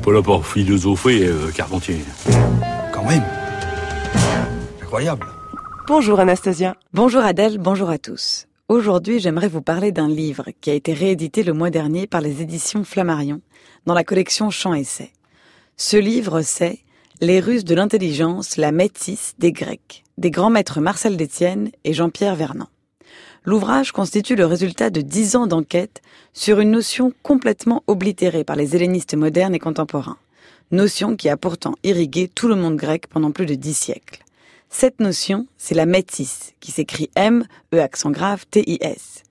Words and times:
pas 0.00 0.12
là 0.12 0.22
pour 0.22 0.46
philosopher, 0.46 1.26
euh, 1.26 1.50
Carpentier. 1.50 1.98
Quand 2.92 3.04
même. 3.04 3.22
Incroyable. 4.80 5.26
Bonjour 5.86 6.20
Anastasia. 6.20 6.76
Bonjour 6.92 7.22
Adèle, 7.22 7.58
bonjour 7.58 7.90
à 7.90 7.98
tous. 7.98 8.46
Aujourd'hui, 8.68 9.18
j'aimerais 9.18 9.48
vous 9.48 9.62
parler 9.62 9.92
d'un 9.92 10.08
livre 10.08 10.46
qui 10.60 10.70
a 10.70 10.74
été 10.74 10.92
réédité 10.92 11.42
le 11.42 11.52
mois 11.52 11.70
dernier 11.70 12.06
par 12.06 12.20
les 12.20 12.40
éditions 12.40 12.84
Flammarion 12.84 13.40
dans 13.86 13.94
la 13.94 14.04
collection 14.04 14.50
Chants 14.50 14.74
Essais. 14.74 15.12
Ce 15.76 15.96
livre, 15.96 16.42
c'est 16.42 16.78
Les 17.20 17.40
Russes 17.40 17.64
de 17.64 17.74
l'intelligence, 17.74 18.56
la 18.56 18.72
métisse 18.72 19.34
des 19.38 19.52
Grecs, 19.52 20.04
des 20.18 20.30
grands 20.30 20.50
maîtres 20.50 20.80
Marcel 20.80 21.16
Détienne 21.16 21.70
et 21.84 21.92
Jean-Pierre 21.92 22.36
Vernant. 22.36 22.68
L'ouvrage 23.44 23.92
constitue 23.92 24.36
le 24.36 24.44
résultat 24.44 24.90
de 24.90 25.00
dix 25.00 25.34
ans 25.34 25.46
d'enquête 25.46 26.02
sur 26.34 26.60
une 26.60 26.72
notion 26.72 27.12
complètement 27.22 27.82
oblitérée 27.86 28.44
par 28.44 28.54
les 28.54 28.76
hellénistes 28.76 29.14
modernes 29.14 29.54
et 29.54 29.58
contemporains. 29.58 30.18
Notion 30.72 31.16
qui 31.16 31.28
a 31.30 31.38
pourtant 31.38 31.74
irrigué 31.82 32.30
tout 32.32 32.48
le 32.48 32.54
monde 32.54 32.76
grec 32.76 33.06
pendant 33.08 33.32
plus 33.32 33.46
de 33.46 33.54
dix 33.54 33.74
siècles. 33.74 34.22
Cette 34.68 35.00
notion, 35.00 35.46
c'est 35.56 35.74
la 35.74 35.86
métis, 35.86 36.52
qui 36.60 36.70
s'écrit 36.70 37.10
M, 37.16 37.44
E 37.74 37.80
accent 37.80 38.10
grave, 38.10 38.44
T-I-S, 38.50 39.22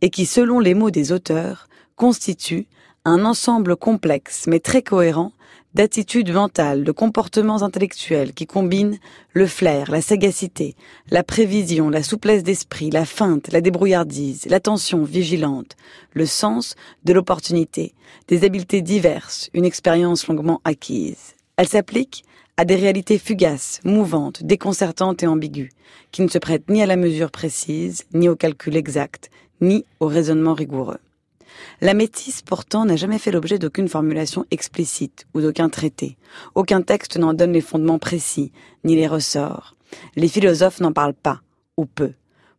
et 0.00 0.10
qui, 0.10 0.26
selon 0.26 0.60
les 0.60 0.74
mots 0.74 0.90
des 0.90 1.12
auteurs, 1.12 1.68
constitue 1.96 2.66
un 3.04 3.24
ensemble 3.24 3.76
complexe 3.76 4.46
mais 4.46 4.60
très 4.60 4.82
cohérent 4.82 5.32
d'attitudes 5.76 6.32
mentales, 6.32 6.84
de 6.84 6.90
comportements 6.90 7.62
intellectuels 7.62 8.32
qui 8.32 8.46
combinent 8.46 8.96
le 9.34 9.46
flair, 9.46 9.90
la 9.90 10.00
sagacité, 10.00 10.74
la 11.10 11.22
prévision, 11.22 11.90
la 11.90 12.02
souplesse 12.02 12.42
d'esprit, 12.42 12.88
la 12.88 13.04
feinte, 13.04 13.52
la 13.52 13.60
débrouillardise, 13.60 14.46
l'attention 14.46 15.04
vigilante, 15.04 15.76
le 16.14 16.24
sens 16.24 16.76
de 17.04 17.12
l'opportunité, 17.12 17.92
des 18.28 18.44
habiletés 18.44 18.80
diverses, 18.80 19.50
une 19.52 19.66
expérience 19.66 20.26
longuement 20.28 20.62
acquise. 20.64 21.34
Elle 21.58 21.68
s'applique 21.68 22.24
à 22.56 22.64
des 22.64 22.76
réalités 22.76 23.18
fugaces, 23.18 23.80
mouvantes, 23.84 24.44
déconcertantes 24.44 25.24
et 25.24 25.26
ambiguës, 25.26 25.68
qui 26.10 26.22
ne 26.22 26.28
se 26.28 26.38
prêtent 26.38 26.70
ni 26.70 26.80
à 26.80 26.86
la 26.86 26.96
mesure 26.96 27.30
précise, 27.30 28.04
ni 28.14 28.30
au 28.30 28.34
calcul 28.34 28.76
exact, 28.76 29.28
ni 29.60 29.84
au 30.00 30.06
raisonnement 30.06 30.54
rigoureux. 30.54 31.00
La 31.80 31.94
métisse, 31.94 32.42
pourtant, 32.42 32.84
n'a 32.84 32.96
jamais 32.96 33.18
fait 33.18 33.30
l'objet 33.30 33.58
d'aucune 33.58 33.88
formulation 33.88 34.44
explicite 34.50 35.26
ou 35.34 35.40
d'aucun 35.40 35.68
traité. 35.68 36.16
Aucun 36.54 36.82
texte 36.82 37.16
n'en 37.16 37.34
donne 37.34 37.52
les 37.52 37.60
fondements 37.60 37.98
précis, 37.98 38.52
ni 38.84 38.96
les 38.96 39.06
ressorts. 39.06 39.76
Les 40.16 40.28
philosophes 40.28 40.80
n'en 40.80 40.92
parlent 40.92 41.14
pas, 41.14 41.40
ou 41.76 41.86
peu. 41.86 42.12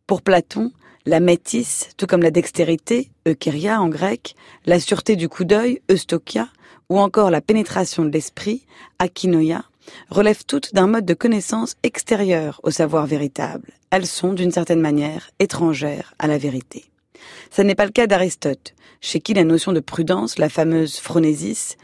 Pour 0.06 0.22
Platon, 0.22 0.72
la 1.06 1.20
métisse, 1.20 1.88
tout 1.96 2.06
comme 2.06 2.22
la 2.22 2.30
dextérité, 2.30 3.10
eukéria 3.26 3.80
en 3.80 3.88
grec, 3.88 4.34
la 4.66 4.80
sûreté 4.80 5.16
du 5.16 5.28
coup 5.28 5.44
d'œil, 5.44 5.80
eustokia, 5.90 6.48
ou 6.88 6.98
encore 6.98 7.30
la 7.30 7.40
pénétration 7.40 8.04
de 8.04 8.10
l'esprit, 8.10 8.66
akinoia, 8.98 9.64
relèvent 10.10 10.44
toutes 10.44 10.74
d'un 10.74 10.86
mode 10.86 11.06
de 11.06 11.14
connaissance 11.14 11.76
extérieur 11.82 12.60
au 12.62 12.70
savoir 12.70 13.06
véritable. 13.06 13.72
Elles 13.90 14.06
sont, 14.06 14.32
d'une 14.32 14.52
certaine 14.52 14.80
manière, 14.80 15.30
étrangères 15.38 16.14
à 16.18 16.26
la 16.26 16.38
vérité. 16.38 16.90
Ce 17.50 17.62
n'est 17.62 17.74
pas 17.74 17.86
le 17.86 17.92
cas 17.92 18.06
d'Aristote, 18.06 18.74
chez 19.00 19.20
qui 19.20 19.34
la 19.34 19.44
notion 19.44 19.72
de 19.72 19.80
prudence, 19.80 20.38
la 20.38 20.48
fameuse 20.48 20.98
phronésis, 20.98 21.76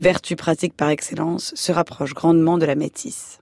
vertu 0.00 0.36
pratique 0.36 0.76
par 0.76 0.88
excellence, 0.88 1.52
se 1.54 1.72
rapproche 1.72 2.14
grandement 2.14 2.58
de 2.58 2.66
la 2.66 2.74
métisse. 2.74 3.40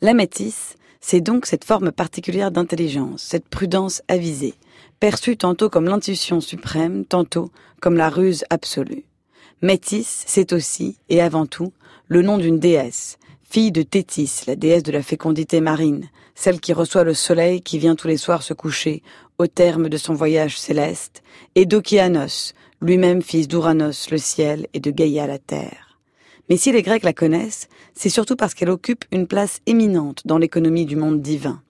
La 0.00 0.14
métisse, 0.14 0.76
c'est 1.00 1.20
donc 1.20 1.46
cette 1.46 1.64
forme 1.64 1.92
particulière 1.92 2.50
d'intelligence, 2.50 3.22
cette 3.22 3.48
prudence 3.48 4.02
avisée, 4.08 4.54
perçue 5.00 5.36
tantôt 5.36 5.70
comme 5.70 5.86
l'intuition 5.86 6.40
suprême, 6.40 7.04
tantôt 7.04 7.50
comme 7.80 7.96
la 7.96 8.08
ruse 8.08 8.44
absolue. 8.50 9.04
Métis, 9.62 10.24
c'est 10.26 10.52
aussi, 10.52 10.98
et 11.08 11.22
avant 11.22 11.46
tout, 11.46 11.72
le 12.08 12.22
nom 12.22 12.36
d'une 12.38 12.58
déesse, 12.58 13.18
fille 13.48 13.72
de 13.72 13.82
Thétis, 13.82 14.42
la 14.46 14.56
déesse 14.56 14.82
de 14.82 14.92
la 14.92 15.02
fécondité 15.02 15.60
marine, 15.60 16.08
celle 16.34 16.60
qui 16.60 16.72
reçoit 16.72 17.04
le 17.04 17.14
soleil 17.14 17.62
qui 17.62 17.78
vient 17.78 17.96
tous 17.96 18.08
les 18.08 18.18
soirs 18.18 18.42
se 18.42 18.52
coucher 18.52 19.02
au 19.38 19.46
terme 19.46 19.88
de 19.88 19.96
son 19.96 20.14
voyage 20.14 20.58
céleste, 20.58 21.22
et 21.54 21.66
d'Okéanos, 21.66 22.54
lui-même 22.80 23.22
fils 23.22 23.48
d'Ouranos 23.48 24.10
le 24.10 24.18
ciel 24.18 24.66
et 24.74 24.80
de 24.80 24.90
Gaïa 24.90 25.26
la 25.26 25.38
terre. 25.38 25.98
Mais 26.48 26.56
si 26.56 26.72
les 26.72 26.82
Grecs 26.82 27.02
la 27.02 27.12
connaissent, 27.12 27.68
c'est 27.94 28.08
surtout 28.08 28.36
parce 28.36 28.54
qu'elle 28.54 28.70
occupe 28.70 29.04
une 29.10 29.26
place 29.26 29.60
éminente 29.66 30.22
dans 30.24 30.38
l'économie 30.38 30.86
du 30.86 30.96
monde 30.96 31.20
divin. 31.20 31.62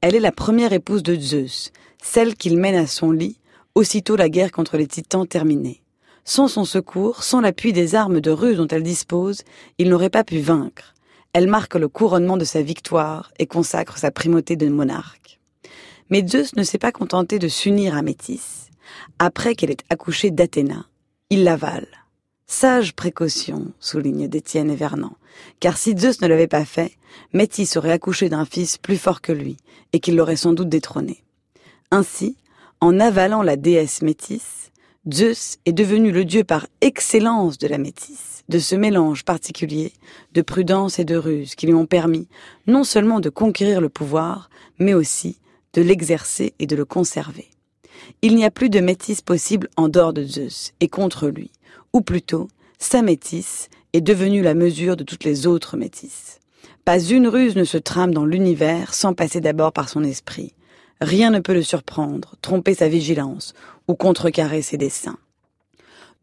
Elle 0.00 0.14
est 0.14 0.20
la 0.20 0.32
première 0.32 0.72
épouse 0.72 1.02
de 1.02 1.14
Zeus, 1.14 1.72
celle 2.02 2.34
qu'il 2.34 2.58
mène 2.58 2.74
à 2.74 2.86
son 2.86 3.12
lit, 3.12 3.38
aussitôt 3.74 4.16
la 4.16 4.28
guerre 4.28 4.52
contre 4.52 4.76
les 4.76 4.86
titans 4.86 5.26
terminée. 5.26 5.82
Sans 6.24 6.48
son 6.48 6.64
secours, 6.64 7.22
sans 7.22 7.40
l'appui 7.40 7.72
des 7.72 7.94
armes 7.94 8.20
de 8.20 8.30
ruse 8.30 8.56
dont 8.56 8.66
elle 8.66 8.82
dispose, 8.82 9.42
il 9.78 9.88
n'aurait 9.88 10.10
pas 10.10 10.24
pu 10.24 10.40
vaincre. 10.40 10.94
Elle 11.32 11.46
marque 11.46 11.74
le 11.76 11.88
couronnement 11.88 12.36
de 12.36 12.44
sa 12.44 12.62
victoire 12.62 13.30
et 13.38 13.46
consacre 13.46 13.98
sa 13.98 14.10
primauté 14.10 14.56
de 14.56 14.68
monarque. 14.68 15.35
Mais 16.10 16.26
Zeus 16.26 16.54
ne 16.56 16.62
s'est 16.62 16.78
pas 16.78 16.92
contenté 16.92 17.38
de 17.38 17.48
s'unir 17.48 17.96
à 17.96 18.02
Métis. 18.02 18.70
Après 19.18 19.54
qu'elle 19.54 19.72
ait 19.72 19.76
accouché 19.90 20.30
d'Athéna, 20.30 20.86
il 21.30 21.42
l'avale. 21.42 21.88
Sage 22.46 22.94
précaution, 22.94 23.72
souligne 23.80 24.28
Détienne 24.28 24.70
et 24.70 24.76
Vernant, 24.76 25.16
car 25.58 25.76
si 25.76 25.96
Zeus 25.98 26.20
ne 26.20 26.28
l'avait 26.28 26.46
pas 26.46 26.64
fait, 26.64 26.92
Métis 27.32 27.76
aurait 27.76 27.90
accouché 27.90 28.28
d'un 28.28 28.44
fils 28.44 28.78
plus 28.78 28.98
fort 28.98 29.20
que 29.20 29.32
lui, 29.32 29.56
et 29.92 29.98
qu'il 29.98 30.14
l'aurait 30.14 30.36
sans 30.36 30.52
doute 30.52 30.68
détrôné. 30.68 31.24
Ainsi, 31.90 32.36
en 32.80 33.00
avalant 33.00 33.42
la 33.42 33.56
déesse 33.56 34.02
Métis, 34.02 34.70
Zeus 35.12 35.58
est 35.66 35.72
devenu 35.72 36.12
le 36.12 36.24
dieu 36.24 36.44
par 36.44 36.68
excellence 36.82 37.58
de 37.58 37.66
la 37.66 37.78
Métis, 37.78 38.44
de 38.48 38.60
ce 38.60 38.76
mélange 38.76 39.24
particulier 39.24 39.92
de 40.32 40.42
prudence 40.42 41.00
et 41.00 41.04
de 41.04 41.16
ruse 41.16 41.56
qui 41.56 41.66
lui 41.66 41.74
ont 41.74 41.86
permis 41.86 42.28
non 42.68 42.84
seulement 42.84 43.18
de 43.18 43.28
conquérir 43.28 43.80
le 43.80 43.88
pouvoir, 43.88 44.50
mais 44.78 44.94
aussi 44.94 45.38
de 45.76 45.82
l'exercer 45.82 46.54
et 46.58 46.66
de 46.66 46.74
le 46.74 46.84
conserver. 46.86 47.48
Il 48.22 48.34
n'y 48.34 48.44
a 48.44 48.50
plus 48.50 48.70
de 48.70 48.80
métis 48.80 49.20
possible 49.20 49.68
en 49.76 49.88
dehors 49.88 50.14
de 50.14 50.24
Zeus 50.24 50.72
et 50.80 50.88
contre 50.88 51.28
lui, 51.28 51.50
ou 51.92 52.00
plutôt, 52.00 52.48
sa 52.78 53.02
métisse 53.02 53.68
est 53.92 54.00
devenue 54.00 54.42
la 54.42 54.54
mesure 54.54 54.96
de 54.96 55.04
toutes 55.04 55.24
les 55.24 55.46
autres 55.46 55.76
métisses. 55.76 56.40
Pas 56.84 56.98
une 56.98 57.28
ruse 57.28 57.56
ne 57.56 57.64
se 57.64 57.78
trame 57.78 58.14
dans 58.14 58.24
l'univers 58.24 58.94
sans 58.94 59.12
passer 59.12 59.40
d'abord 59.40 59.72
par 59.72 59.88
son 59.88 60.02
esprit. 60.02 60.54
Rien 61.00 61.30
ne 61.30 61.40
peut 61.40 61.54
le 61.54 61.62
surprendre, 61.62 62.36
tromper 62.40 62.74
sa 62.74 62.88
vigilance 62.88 63.52
ou 63.86 63.94
contrecarrer 63.94 64.62
ses 64.62 64.78
desseins. 64.78 65.18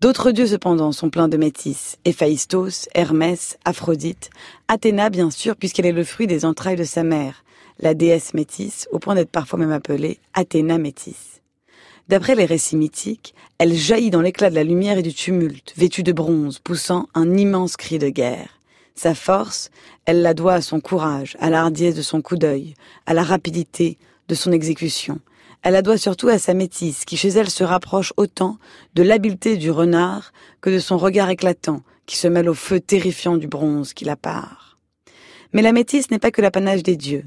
D'autres 0.01 0.31
dieux 0.31 0.47
cependant 0.47 0.91
sont 0.91 1.09
pleins 1.09 1.29
de 1.29 1.37
métis, 1.37 1.97
Héphaïstos, 2.05 2.89
Hermès, 2.93 3.57
Aphrodite, 3.65 4.31
Athéna 4.67 5.09
bien 5.09 5.29
sûr 5.29 5.55
puisqu'elle 5.55 5.85
est 5.85 5.91
le 5.91 6.03
fruit 6.03 6.27
des 6.27 6.43
entrailles 6.43 6.75
de 6.75 6.83
sa 6.83 7.03
mère, 7.03 7.43
la 7.79 7.93
déesse 7.93 8.33
métisse, 8.33 8.87
au 8.91 8.99
point 8.99 9.15
d'être 9.15 9.31
parfois 9.31 9.59
même 9.59 9.71
appelée 9.71 10.19
Athéna 10.33 10.77
métisse. 10.77 11.41
D'après 12.09 12.35
les 12.35 12.45
récits 12.45 12.75
mythiques, 12.75 13.33
elle 13.57 13.73
jaillit 13.73 14.09
dans 14.09 14.21
l'éclat 14.21 14.49
de 14.49 14.55
la 14.55 14.63
lumière 14.63 14.97
et 14.97 15.03
du 15.03 15.13
tumulte, 15.13 15.73
vêtue 15.77 16.03
de 16.03 16.11
bronze, 16.11 16.59
poussant 16.59 17.07
un 17.13 17.37
immense 17.37 17.77
cri 17.77 17.97
de 17.97 18.09
guerre. 18.09 18.59
Sa 18.95 19.15
force, 19.15 19.69
elle 20.05 20.21
la 20.21 20.33
doit 20.33 20.55
à 20.55 20.61
son 20.61 20.81
courage, 20.81 21.37
à 21.39 21.49
la 21.49 21.61
hardiesse 21.61 21.95
de 21.95 22.01
son 22.01 22.21
coup 22.21 22.35
d'œil, 22.35 22.75
à 23.05 23.13
la 23.13 23.23
rapidité 23.23 23.97
de 24.27 24.35
son 24.35 24.51
exécution. 24.51 25.19
Elle 25.63 25.73
la 25.73 25.81
doit 25.81 25.97
surtout 25.97 26.27
à 26.27 26.37
sa 26.37 26.53
métisse, 26.53 27.05
qui 27.05 27.15
chez 27.15 27.29
elle 27.29 27.49
se 27.49 27.63
rapproche 27.63 28.13
autant 28.17 28.57
de 28.95 29.03
l'habileté 29.03 29.55
du 29.55 29.71
renard 29.71 30.33
que 30.59 30.69
de 30.69 30.79
son 30.79 30.97
regard 30.97 31.29
éclatant, 31.29 31.81
qui 32.05 32.17
se 32.17 32.27
mêle 32.27 32.49
au 32.49 32.53
feu 32.53 32.81
terrifiant 32.81 33.37
du 33.37 33.47
bronze 33.47 33.93
qui 33.93 34.03
la 34.03 34.17
part. 34.17 34.77
Mais 35.53 35.61
la 35.61 35.71
métisse 35.71 36.11
n'est 36.11 36.19
pas 36.19 36.31
que 36.31 36.41
l'apanage 36.41 36.83
des 36.83 36.97
dieux. 36.97 37.23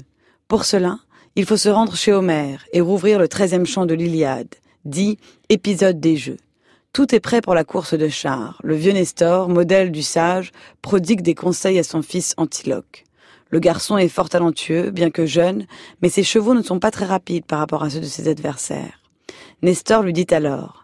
Pour 0.47 0.63
cela, 0.63 0.99
il 1.35 1.45
faut 1.45 1.57
se 1.57 1.67
rendre 1.67 1.97
chez 1.97 2.13
Homère 2.13 2.65
et 2.71 2.79
rouvrir 2.79 3.19
le 3.19 3.27
treizième 3.27 3.65
chant 3.65 3.85
de 3.85 3.93
l'Iliade, 3.93 4.55
dit 4.85 5.17
épisode 5.49 5.99
des 5.99 6.15
jeux. 6.15 6.37
Tout 6.93 7.13
est 7.13 7.19
prêt 7.19 7.41
pour 7.41 7.53
la 7.53 7.65
course 7.65 7.95
de 7.95 8.07
chars. 8.07 8.57
Le 8.63 8.75
vieux 8.75 8.93
Nestor, 8.93 9.49
modèle 9.49 9.91
du 9.91 10.01
sage, 10.01 10.53
prodigue 10.81 11.21
des 11.21 11.35
conseils 11.35 11.79
à 11.79 11.83
son 11.83 12.01
fils 12.01 12.33
Antiloque. 12.37 13.03
Le 13.49 13.59
garçon 13.59 13.97
est 13.97 14.07
fort 14.07 14.29
talentueux, 14.29 14.89
bien 14.89 15.09
que 15.09 15.25
jeune, 15.25 15.67
mais 16.01 16.07
ses 16.07 16.23
chevaux 16.23 16.53
ne 16.53 16.61
sont 16.61 16.79
pas 16.79 16.91
très 16.91 17.05
rapides 17.05 17.45
par 17.45 17.59
rapport 17.59 17.83
à 17.83 17.89
ceux 17.89 17.99
de 17.99 18.05
ses 18.05 18.29
adversaires. 18.29 19.01
Nestor 19.61 20.03
lui 20.03 20.13
dit 20.13 20.27
alors 20.31 20.83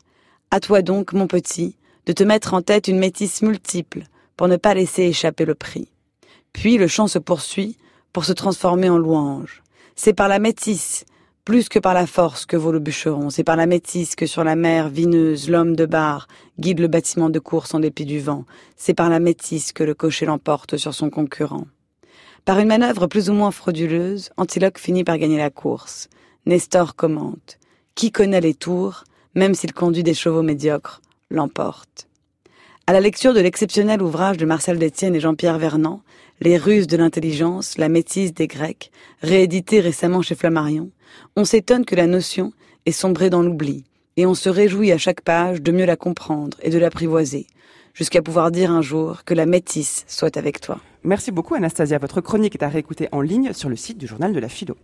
À 0.52 0.60
toi 0.60 0.82
donc, 0.82 1.14
mon 1.14 1.28
petit, 1.28 1.78
de 2.06 2.12
te 2.12 2.24
mettre 2.24 2.54
en 2.54 2.62
tête 2.62 2.90
une 2.90 3.00
métisse 3.00 3.42
multiple 3.42 4.04
pour 4.36 4.50
ne 4.50 4.58
pas 4.58 4.74
laisser 4.74 5.04
échapper 5.04 5.46
le 5.46 5.56
prix. 5.56 5.88
Puis 6.52 6.78
le 6.78 6.88
chant 6.88 7.08
se 7.08 7.18
poursuit 7.18 7.78
pour 8.14 8.26
se 8.26 8.34
transformer 8.34 8.90
en 8.90 8.98
louange. 8.98 9.64
C'est 9.96 10.14
par 10.14 10.28
la 10.28 10.40
métisse, 10.40 11.06
plus 11.46 11.68
que 11.68 11.80
par 11.80 11.94
la 11.94 12.08
force 12.08 12.46
que 12.46 12.56
vaut 12.56 12.72
le 12.72 12.80
bûcheron, 12.80 13.30
c'est 13.30 13.44
par 13.44 13.58
la 13.58 13.66
métisse 13.66 14.16
que 14.16 14.26
sur 14.26 14.44
la 14.44 14.56
mer 14.56 14.88
vineuse 14.88 15.50
l'homme 15.50 15.76
de 15.76 15.86
bar 15.86 16.28
guide 16.60 16.80
le 16.80 16.88
bâtiment 16.88 17.30
de 17.30 17.40
course 17.40 17.74
en 17.74 17.80
dépit 17.80 18.06
du 18.06 18.22
vent, 18.22 18.46
c'est 18.78 18.94
par 18.94 19.10
la 19.10 19.20
métisse 19.20 19.74
que 19.74 19.84
le 19.84 19.94
cocher 19.94 20.26
l'emporte 20.26 20.78
sur 20.78 20.94
son 20.94 21.10
concurrent. 21.10 21.66
Par 22.46 22.60
une 22.60 22.68
manœuvre 22.68 23.08
plus 23.08 23.30
ou 23.30 23.34
moins 23.34 23.52
frauduleuse, 23.52 24.30
Antiloque 24.38 24.78
finit 24.78 25.04
par 25.04 25.18
gagner 25.18 25.38
la 25.38 25.50
course. 25.50 26.10
Nestor 26.46 26.96
commente. 26.96 27.58
Qui 27.96 28.12
connaît 28.12 28.42
les 28.42 28.54
tours, 28.54 29.06
même 29.34 29.54
s'il 29.54 29.74
conduit 29.74 30.04
des 30.04 30.14
chevaux 30.14 30.42
médiocres, 30.42 31.02
l'emporte. 31.30 32.08
À 32.86 32.92
la 32.92 33.00
lecture 33.00 33.34
de 33.34 33.40
l'exceptionnel 33.40 34.02
ouvrage 34.02 34.36
de 34.36 34.46
Marcel 34.46 34.78
Détienne 34.78 35.16
et 35.16 35.22
Jean-Pierre 35.22 35.58
Vernant, 35.58 36.02
Les 36.42 36.58
ruses 36.58 36.88
de 36.88 36.98
l'intelligence, 36.98 37.78
la 37.78 37.88
métisse 37.88 38.34
des 38.34 38.48
Grecs, 38.48 38.92
réédité 39.22 39.80
récemment 39.80 40.22
chez 40.22 40.36
Flammarion, 40.36 40.90
on 41.38 41.46
s'étonne 41.46 41.86
que 41.86 41.96
la 41.96 42.08
notion 42.08 42.52
ait 42.86 42.92
sombré 42.92 43.30
dans 43.30 43.42
l'oubli, 43.42 43.86
et 44.18 44.26
on 44.26 44.34
se 44.34 44.50
réjouit 44.50 44.92
à 44.92 44.98
chaque 44.98 45.22
page 45.22 45.62
de 45.62 45.72
mieux 45.72 45.86
la 45.86 45.96
comprendre 45.96 46.58
et 46.62 46.70
de 46.70 46.78
l'apprivoiser, 46.78 47.48
jusqu'à 47.94 48.22
pouvoir 48.22 48.52
dire 48.52 48.70
un 48.70 48.82
jour 48.82 49.24
que 49.24 49.34
la 49.34 49.46
métisse 49.46 50.04
soit 50.10 50.36
avec 50.36 50.60
toi. 50.60 50.82
Merci 51.06 51.32
beaucoup 51.32 51.56
Anastasia. 51.56 52.00
Votre 52.00 52.20
chronique 52.20 52.56
est 52.56 52.64
à 52.66 52.68
réécouter 52.68 53.08
en 53.14 53.22
ligne 53.22 53.54
sur 53.54 53.70
le 53.70 53.78
site 53.78 53.98
du 53.98 54.08
journal 54.08 54.34
de 54.34 54.40
la 54.42 54.50
philo. 54.50 54.76